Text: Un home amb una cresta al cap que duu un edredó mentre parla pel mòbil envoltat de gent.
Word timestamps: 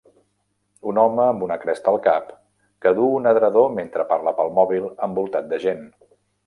Un 0.91 0.99
home 1.01 1.21
amb 1.25 1.45
una 1.49 1.57
cresta 1.65 1.93
al 1.93 2.01
cap 2.09 2.33
que 2.87 2.95
duu 3.01 3.13
un 3.21 3.31
edredó 3.35 3.67
mentre 3.77 4.09
parla 4.15 4.37
pel 4.41 4.53
mòbil 4.61 4.93
envoltat 5.11 5.55
de 5.55 5.67
gent. 5.69 5.89